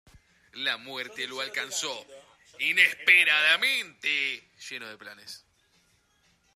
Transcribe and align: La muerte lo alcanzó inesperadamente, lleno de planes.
La 0.53 0.77
muerte 0.77 1.27
lo 1.27 1.41
alcanzó 1.41 2.07
inesperadamente, 2.57 4.49
lleno 4.67 4.87
de 4.89 4.97
planes. 4.97 5.45